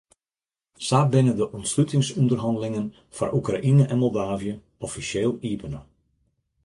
Sa 0.87 0.99
binne 1.11 1.33
de 1.39 1.43
oanslutingsûnderhannelingen 1.55 2.87
foar 3.15 3.33
Oekraïne 3.39 3.85
en 3.93 3.99
Moldavië 4.03 4.53
offisjeel 4.85 5.33
iepene. 5.49 5.79